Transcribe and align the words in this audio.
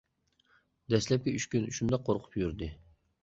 دەسلەپكى 0.93 1.35
ئۈچ 1.35 1.45
كۈن 1.53 1.69
شۇنداق 1.79 2.05
قورقۇپ 2.09 2.39
يۈردى. 2.45 2.73